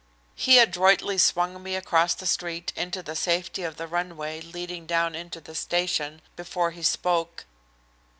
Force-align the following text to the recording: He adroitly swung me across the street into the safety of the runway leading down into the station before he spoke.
He 0.33 0.57
adroitly 0.57 1.19
swung 1.19 1.61
me 1.61 1.75
across 1.75 2.15
the 2.15 2.25
street 2.25 2.73
into 2.75 3.03
the 3.03 3.15
safety 3.15 3.61
of 3.61 3.77
the 3.77 3.85
runway 3.85 4.41
leading 4.41 4.87
down 4.87 5.13
into 5.13 5.39
the 5.39 5.53
station 5.53 6.23
before 6.35 6.71
he 6.71 6.81
spoke. 6.81 7.45